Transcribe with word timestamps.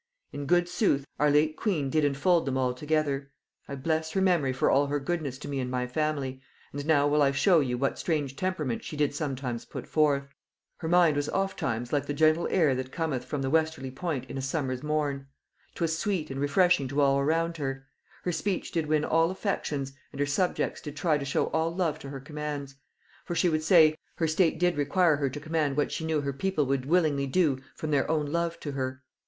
In 0.33 0.47
good 0.47 0.67
sooth 0.67 1.05
our 1.19 1.29
late 1.29 1.55
queen 1.55 1.91
did 1.91 2.03
infold 2.03 2.47
them 2.47 2.57
all 2.57 2.73
together. 2.73 3.31
I 3.67 3.75
bless 3.75 4.13
her 4.13 4.19
memory 4.19 4.51
for 4.51 4.71
all 4.71 4.87
her 4.87 4.99
goodness 4.99 5.37
to 5.37 5.47
me 5.47 5.59
and 5.59 5.69
my 5.69 5.85
family; 5.85 6.41
and 6.73 6.83
now 6.87 7.07
will 7.07 7.21
I 7.21 7.29
show 7.33 7.59
you 7.59 7.77
what 7.77 7.99
strange 7.99 8.35
temperament 8.35 8.83
she 8.83 8.97
did 8.97 9.13
sometimes 9.13 9.63
put 9.63 9.85
forth. 9.85 10.33
Her 10.77 10.87
mind 10.87 11.17
was 11.17 11.29
oftimes 11.29 11.93
like 11.93 12.07
the 12.07 12.15
gentle 12.15 12.47
air 12.49 12.73
that 12.73 12.91
cometh 12.91 13.23
from 13.25 13.43
the 13.43 13.51
westerly 13.51 13.91
point 13.91 14.25
in 14.27 14.39
a 14.39 14.41
summer's 14.41 14.81
morn; 14.81 15.27
'twas 15.75 15.95
sweet 15.99 16.31
and 16.31 16.41
refreshing 16.41 16.87
to 16.87 16.99
all 16.99 17.19
around 17.19 17.57
her. 17.57 17.85
Her 18.23 18.31
speech 18.31 18.71
did 18.71 18.87
win 18.87 19.05
all 19.05 19.29
affections, 19.29 19.93
and 20.11 20.19
her 20.19 20.25
subjects 20.25 20.81
did 20.81 20.95
try 20.97 21.19
to 21.19 21.25
show 21.25 21.45
all 21.49 21.75
love 21.75 21.99
to 21.99 22.09
her 22.09 22.19
commands; 22.19 22.73
for 23.23 23.35
she 23.35 23.49
would 23.49 23.61
say, 23.61 23.93
her 24.15 24.27
state 24.27 24.57
did 24.57 24.77
require 24.77 25.17
her 25.17 25.29
to 25.29 25.39
command 25.39 25.77
what 25.77 25.91
she 25.91 26.05
knew 26.05 26.21
her 26.21 26.33
people 26.33 26.65
would 26.65 26.87
willingly 26.87 27.27
do 27.27 27.59
from 27.75 27.91
their 27.91 28.09
own 28.09 28.25
love 28.25 28.59
to 28.61 28.71
her. 28.71 29.03